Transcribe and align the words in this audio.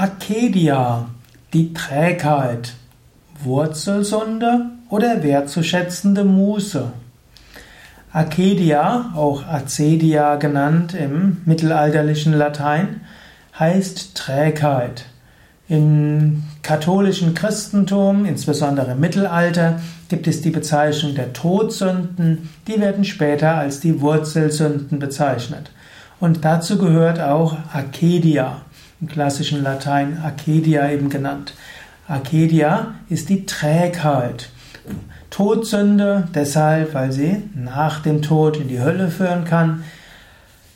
Akedia, 0.00 1.08
die 1.52 1.74
Trägheit, 1.74 2.72
Wurzelsünde 3.44 4.70
oder 4.88 5.22
wertzuschätzende 5.22 6.24
Muße. 6.24 6.90
Akedia, 8.10 9.12
auch 9.14 9.46
Acedia 9.46 10.36
genannt 10.36 10.94
im 10.94 11.42
mittelalterlichen 11.44 12.32
Latein, 12.32 13.02
heißt 13.58 14.14
Trägheit. 14.14 15.04
Im 15.68 16.44
katholischen 16.62 17.34
Christentum, 17.34 18.24
insbesondere 18.24 18.92
im 18.92 19.00
Mittelalter, 19.00 19.80
gibt 20.08 20.26
es 20.26 20.40
die 20.40 20.48
Bezeichnung 20.48 21.14
der 21.14 21.34
Todsünden, 21.34 22.48
die 22.66 22.80
werden 22.80 23.04
später 23.04 23.56
als 23.56 23.80
die 23.80 24.00
Wurzelsünden 24.00 24.98
bezeichnet. 24.98 25.70
Und 26.20 26.42
dazu 26.46 26.78
gehört 26.78 27.20
auch 27.20 27.54
Akedia 27.74 28.62
im 29.00 29.08
klassischen 29.08 29.62
Latein 29.62 30.18
Acedia 30.22 30.90
eben 30.90 31.08
genannt. 31.08 31.54
Acedia 32.06 32.94
ist 33.08 33.28
die 33.28 33.46
Trägheit. 33.46 34.50
Todsünde 35.30 36.28
deshalb, 36.34 36.94
weil 36.94 37.12
sie 37.12 37.42
nach 37.54 38.00
dem 38.00 38.20
Tod 38.20 38.56
in 38.56 38.68
die 38.68 38.80
Hölle 38.80 39.10
führen 39.10 39.44
kann. 39.44 39.84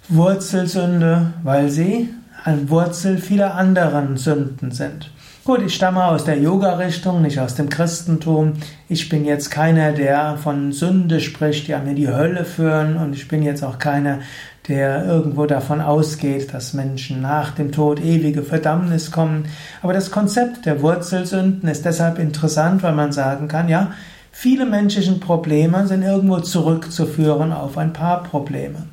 Wurzelsünde, 0.09 1.33
weil 1.42 1.70
sie 1.70 2.10
ein 2.45 2.70
Wurzel 2.70 3.19
vieler 3.19 3.55
anderen 3.55 4.16
Sünden 4.16 4.70
sind. 4.70 5.11
Gut, 5.45 5.61
ich 5.61 5.75
stamme 5.75 6.03
aus 6.03 6.25
der 6.25 6.39
Yoga-Richtung, 6.39 7.21
nicht 7.21 7.39
aus 7.39 7.55
dem 7.55 7.69
Christentum. 7.69 8.55
Ich 8.89 9.11
bin 9.11 9.27
jetzt 9.27 9.51
keiner, 9.51 9.93
der 9.93 10.39
von 10.39 10.73
Sünde 10.73 11.20
spricht, 11.20 11.69
die 11.69 11.75
einem 11.75 11.89
in 11.89 11.97
die 11.97 12.09
Hölle 12.09 12.47
führen. 12.47 12.97
Und 12.97 13.12
ich 13.12 13.29
bin 13.29 13.43
jetzt 13.43 13.62
auch 13.62 13.79
keiner, 13.79 14.20
der 14.69 15.05
irgendwo 15.05 15.45
davon 15.45 15.83
ausgeht, 15.83 16.55
dass 16.55 16.73
Menschen 16.73 17.20
nach 17.20 17.51
dem 17.51 17.73
Tod 17.73 18.01
ewige 18.01 18.43
Verdammnis 18.43 19.11
kommen. 19.11 19.45
Aber 19.83 19.93
das 19.93 20.11
Konzept 20.11 20.65
der 20.65 20.80
Wurzelsünden 20.80 21.69
ist 21.69 21.84
deshalb 21.84 22.19
interessant, 22.19 22.83
weil 22.83 22.95
man 22.95 23.12
sagen 23.12 23.47
kann, 23.47 23.69
ja, 23.69 23.92
viele 24.33 24.64
menschlichen 24.64 25.20
Probleme 25.20 25.86
sind 25.86 26.05
irgendwo 26.05 26.41
zurückzuführen 26.41 27.53
auf 27.53 27.77
ein 27.77 27.92
paar 27.92 28.23
Probleme. 28.23 28.84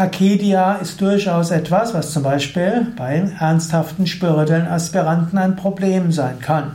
Hakedia 0.00 0.76
ist 0.76 0.98
durchaus 1.02 1.50
etwas, 1.50 1.92
was 1.92 2.10
zum 2.10 2.22
Beispiel 2.22 2.86
bei 2.96 3.22
ernsthaften 3.38 4.06
spirituellen 4.06 4.66
Aspiranten 4.66 5.36
ein 5.36 5.56
Problem 5.56 6.10
sein 6.10 6.40
kann. 6.40 6.74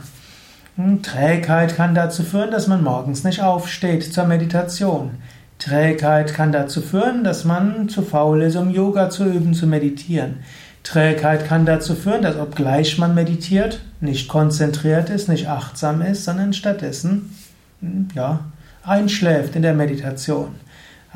Hm, 0.76 1.02
Trägheit 1.02 1.74
kann 1.74 1.96
dazu 1.96 2.22
führen, 2.22 2.52
dass 2.52 2.68
man 2.68 2.84
morgens 2.84 3.24
nicht 3.24 3.42
aufsteht 3.42 4.14
zur 4.14 4.26
Meditation. 4.26 5.10
Trägheit 5.58 6.34
kann 6.34 6.52
dazu 6.52 6.80
führen, 6.80 7.24
dass 7.24 7.44
man 7.44 7.88
zu 7.88 8.02
faul 8.02 8.42
ist, 8.42 8.54
um 8.54 8.70
Yoga 8.70 9.10
zu 9.10 9.24
üben, 9.24 9.54
zu 9.54 9.66
meditieren. 9.66 10.36
Trägheit 10.84 11.48
kann 11.48 11.66
dazu 11.66 11.96
führen, 11.96 12.22
dass 12.22 12.36
obgleich 12.36 12.96
man 12.96 13.16
meditiert, 13.16 13.80
nicht 14.00 14.28
konzentriert 14.28 15.10
ist, 15.10 15.28
nicht 15.28 15.48
achtsam 15.48 16.00
ist, 16.00 16.24
sondern 16.24 16.52
stattdessen 16.52 17.34
hm, 17.80 18.06
ja, 18.14 18.38
einschläft 18.84 19.56
in 19.56 19.62
der 19.62 19.74
Meditation. 19.74 20.54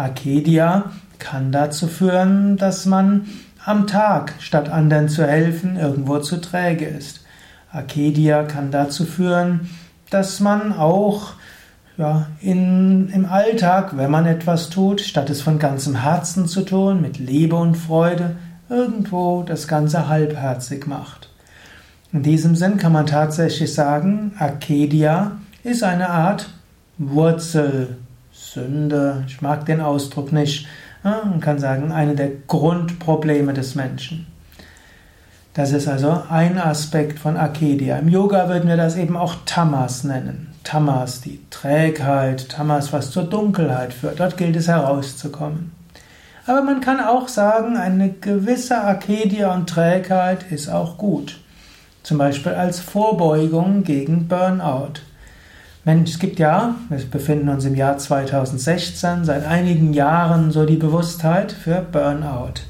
Akedia 0.00 0.92
kann 1.18 1.52
dazu 1.52 1.86
führen, 1.86 2.56
dass 2.56 2.86
man 2.86 3.26
am 3.64 3.86
Tag, 3.86 4.34
statt 4.38 4.70
anderen 4.70 5.08
zu 5.08 5.26
helfen, 5.26 5.76
irgendwo 5.76 6.18
zu 6.18 6.40
träge 6.40 6.86
ist. 6.86 7.24
Akedia 7.72 8.42
kann 8.44 8.70
dazu 8.70 9.04
führen, 9.04 9.68
dass 10.10 10.40
man 10.40 10.72
auch 10.72 11.34
ja, 11.98 12.26
in, 12.40 13.10
im 13.10 13.26
Alltag, 13.26 13.96
wenn 13.96 14.10
man 14.10 14.26
etwas 14.26 14.70
tut, 14.70 15.02
statt 15.02 15.28
es 15.28 15.42
von 15.42 15.58
ganzem 15.58 15.96
Herzen 15.96 16.48
zu 16.48 16.62
tun, 16.62 17.02
mit 17.02 17.18
Liebe 17.18 17.56
und 17.56 17.76
Freude, 17.76 18.36
irgendwo 18.70 19.42
das 19.42 19.68
Ganze 19.68 20.08
halbherzig 20.08 20.86
macht. 20.86 21.28
In 22.12 22.22
diesem 22.22 22.56
Sinn 22.56 22.78
kann 22.78 22.92
man 22.92 23.06
tatsächlich 23.06 23.74
sagen, 23.74 24.32
Akedia 24.38 25.32
ist 25.62 25.84
eine 25.84 26.08
Art 26.08 26.48
Wurzelsünde. 28.50 29.24
Ich 29.26 29.42
mag 29.42 29.66
den 29.66 29.80
Ausdruck 29.80 30.32
nicht, 30.32 30.66
man 31.02 31.40
kann 31.40 31.58
sagen, 31.58 31.92
eine 31.92 32.14
der 32.14 32.30
Grundprobleme 32.46 33.52
des 33.52 33.74
Menschen. 33.74 34.26
Das 35.54 35.72
ist 35.72 35.88
also 35.88 36.22
ein 36.28 36.58
Aspekt 36.58 37.18
von 37.18 37.36
Akedia. 37.36 37.98
Im 37.98 38.08
Yoga 38.08 38.48
würden 38.48 38.68
wir 38.68 38.76
das 38.76 38.96
eben 38.96 39.16
auch 39.16 39.34
Tamas 39.46 40.04
nennen. 40.04 40.48
Tamas, 40.62 41.20
die 41.20 41.40
Trägheit, 41.50 42.48
Tamas, 42.48 42.92
was 42.92 43.10
zur 43.10 43.24
Dunkelheit 43.24 43.92
führt. 43.92 44.20
Dort 44.20 44.36
gilt 44.36 44.56
es 44.56 44.68
herauszukommen. 44.68 45.72
Aber 46.46 46.62
man 46.62 46.80
kann 46.80 47.00
auch 47.00 47.28
sagen, 47.28 47.76
eine 47.76 48.10
gewisse 48.10 48.80
Akedia 48.82 49.52
und 49.54 49.68
Trägheit 49.68 50.50
ist 50.50 50.68
auch 50.68 50.98
gut. 50.98 51.40
Zum 52.02 52.18
Beispiel 52.18 52.52
als 52.52 52.80
Vorbeugung 52.80 53.82
gegen 53.84 54.28
Burnout. 54.28 55.00
Mensch, 55.82 56.10
es 56.10 56.18
gibt 56.18 56.38
ja, 56.38 56.74
wir 56.90 56.98
befinden 57.10 57.48
uns 57.48 57.64
im 57.64 57.74
Jahr 57.74 57.96
2016, 57.96 59.24
seit 59.24 59.46
einigen 59.46 59.94
Jahren 59.94 60.50
so 60.50 60.66
die 60.66 60.76
Bewusstheit 60.76 61.52
für 61.52 61.80
Burnout. 61.80 62.60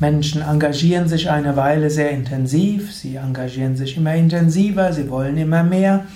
Menschen 0.00 0.42
engagieren 0.42 1.06
sich 1.06 1.30
eine 1.30 1.54
Weile 1.54 1.88
sehr 1.88 2.10
intensiv, 2.10 2.92
sie 2.92 3.14
engagieren 3.14 3.76
sich 3.76 3.96
immer 3.96 4.14
intensiver, 4.16 4.92
sie 4.92 5.08
wollen 5.08 5.36
immer 5.36 5.62
mehr. 5.62 6.06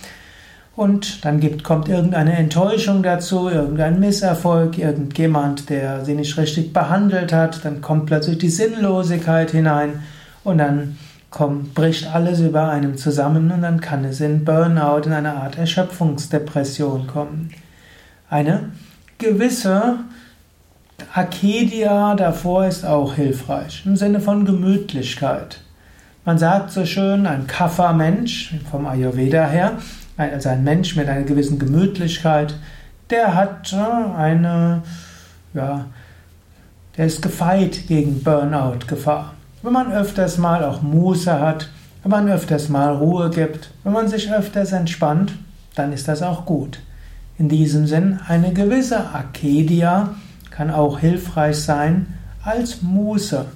Und 0.75 1.25
dann 1.25 1.39
gibt, 1.39 1.63
kommt 1.63 1.89
irgendeine 1.89 2.37
Enttäuschung 2.37 3.05
dazu, 3.05 3.49
irgendein 3.49 4.01
Misserfolg, 4.01 4.79
irgendjemand, 4.79 5.71
der 5.71 6.05
sie 6.05 6.15
nicht 6.15 6.37
richtig 6.39 6.73
behandelt 6.73 7.33
hat, 7.33 7.65
dann 7.65 7.81
kommt 7.81 8.07
plötzlich 8.07 8.39
die 8.39 8.49
Sinnlosigkeit 8.49 9.53
hinein 9.53 10.03
und 10.43 10.59
dann 10.59 10.99
kommt, 11.33 11.75
bricht 11.75 12.07
alles 12.07 12.39
über 12.39 12.69
einem 12.69 12.97
zusammen 12.97 13.51
und 13.51 13.63
dann 13.63 13.81
kann 13.81 14.05
es 14.05 14.21
in 14.21 14.45
Burnout, 14.45 15.07
in 15.07 15.13
eine 15.13 15.35
Art 15.35 15.59
Erschöpfungsdepression 15.59 17.09
kommen. 17.09 17.51
Eine 18.31 18.71
gewisse 19.19 19.97
Akedia 21.13 22.15
davor 22.15 22.67
ist 22.67 22.85
auch 22.85 23.15
hilfreich, 23.15 23.83
im 23.85 23.97
Sinne 23.97 24.21
von 24.21 24.45
Gemütlichkeit. 24.45 25.61
Man 26.25 26.39
sagt 26.39 26.71
so 26.71 26.87
schön, 26.87 27.27
ein 27.27 27.49
Kapha-Mensch, 27.49 28.55
vom 28.71 28.87
Ayurveda 28.87 29.47
her, 29.47 29.73
also 30.17 30.51
ein 30.51 30.63
Mensch 30.63 30.95
mit 30.95 31.09
einer 31.09 31.25
gewissen 31.25 31.59
Gemütlichkeit, 31.59 32.55
der 33.11 33.35
hat 33.35 33.73
äh, 33.73 34.17
eine, 34.17 34.83
ja, 35.55 35.87
der 36.97 37.07
ist 37.07 37.23
gefeit 37.23 37.89
gegen 37.89 38.23
Burnout-Gefahr. 38.23 39.35
Wenn 39.63 39.73
man 39.73 39.93
öfters 39.93 40.39
mal 40.39 40.65
auch 40.65 40.83
Muße 40.83 41.39
hat, 41.39 41.69
wenn 42.03 42.11
man 42.11 42.29
öfters 42.29 42.69
mal 42.69 42.97
Ruhe 42.97 43.31
gibt, 43.31 43.71
wenn 43.85 43.93
man 43.93 44.09
sich 44.09 44.33
öfters 44.33 44.73
entspannt, 44.73 45.35
dann 45.77 45.93
ist 45.93 46.09
das 46.09 46.21
auch 46.21 46.45
gut. 46.45 46.81
In 47.39 47.49
diesem 47.49 47.87
Sinn, 47.87 48.19
eine 48.27 48.53
gewisse 48.53 49.15
Akedia 49.15 50.17
kann 50.51 50.71
auch 50.71 50.99
hilfreich 50.99 51.59
sein 51.59 52.07
als 52.45 52.83
Muße. 52.83 53.47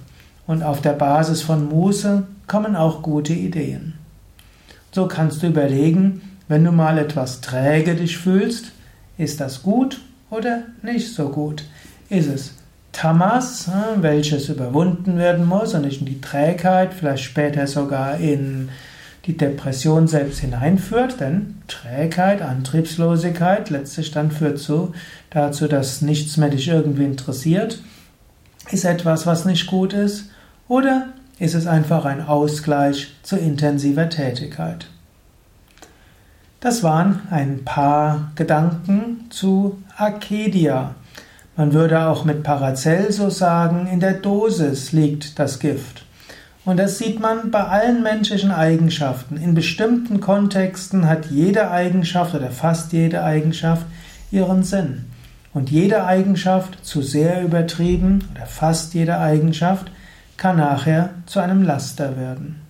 Und 0.47 0.63
auf 0.63 0.81
der 0.81 0.93
Basis 0.93 1.43
von 1.43 1.69
Muße 1.69 2.23
kommen 2.47 2.77
auch 2.77 3.03
gute 3.03 3.33
Ideen. 3.33 3.95
So 4.93 5.09
kannst 5.09 5.43
du 5.43 5.49
überlegen, 5.49 6.23
wenn 6.47 6.63
du 6.63 6.71
mal 6.71 6.99
etwas 6.99 7.41
träge 7.41 7.97
dich 7.97 8.17
fühlst, 8.17 8.67
ist 9.19 9.41
das 9.41 9.65
gut 9.65 10.01
oder 10.31 10.63
nicht 10.83 11.13
so 11.13 11.31
gut? 11.31 11.65
Ist 12.09 12.29
es 12.29 12.55
Tamas, 12.97 13.67
hm, 13.67 14.03
welches 14.03 14.49
überwunden 14.49 15.19
werden 15.19 15.45
muss 15.45 15.75
und 15.75 15.83
nicht 15.83 16.01
in 16.01 16.07
die 16.07 16.23
Trägheit, 16.23 16.95
vielleicht 16.95 17.25
später 17.25 17.67
sogar 17.67 18.17
in 18.17 18.71
die 19.27 19.37
Depression 19.37 20.09
selbst 20.09 20.39
hineinführt, 20.39 21.21
denn 21.21 21.57
Trägheit, 21.69 22.41
Antriebslosigkeit 22.41 23.69
letztlich 23.69 24.13
dann 24.13 24.31
führt 24.31 24.59
zu, 24.59 24.95
dazu, 25.29 25.69
dass 25.69 26.01
nichts 26.01 26.39
mehr 26.39 26.49
dich 26.49 26.69
irgendwie 26.69 27.05
interessiert. 27.05 27.83
Ist 28.71 28.87
etwas, 28.87 29.27
was 29.27 29.45
nicht 29.45 29.67
gut 29.67 29.93
ist? 29.93 30.31
Oder 30.67 31.09
ist 31.39 31.55
es 31.55 31.67
einfach 31.67 32.07
ein 32.07 32.27
Ausgleich 32.27 33.15
zu 33.23 33.37
intensiver 33.37 34.09
Tätigkeit? 34.09 34.87
Das 36.61 36.83
waren 36.83 37.21
ein 37.31 37.63
paar 37.67 38.33
Gedanken 38.37 39.27
zu 39.29 39.83
Akedia. 39.99 40.95
Man 41.57 41.73
würde 41.73 42.07
auch 42.07 42.25
mit 42.25 42.43
Paracelsus 42.43 43.39
sagen, 43.39 43.87
in 43.91 43.99
der 43.99 44.13
Dosis 44.13 44.93
liegt 44.93 45.39
das 45.39 45.59
Gift. 45.59 46.05
Und 46.67 46.77
das 46.79 46.99
sieht 46.99 47.19
man 47.19 47.51
bei 47.51 47.65
allen 47.65 48.03
menschlichen 48.03 48.51
Eigenschaften. 48.51 49.39
In 49.39 49.55
bestimmten 49.55 50.21
Kontexten 50.21 51.09
hat 51.09 51.27
jede 51.27 51.71
Eigenschaft 51.71 52.35
oder 52.35 52.51
fast 52.51 52.93
jede 52.93 53.25
Eigenschaft 53.25 53.87
ihren 54.31 54.65
Sinn. 54.65 55.07
Und 55.55 55.71
jede 55.71 56.05
Eigenschaft, 56.05 56.85
zu 56.85 57.01
sehr 57.01 57.43
übertrieben 57.43 58.29
oder 58.35 58.45
fast 58.45 58.93
jede 58.93 59.19
Eigenschaft, 59.19 59.91
kann 60.37 60.59
nachher 60.59 61.11
zu 61.25 61.41
einem 61.41 61.63
Laster 61.63 62.19
werden. 62.19 62.66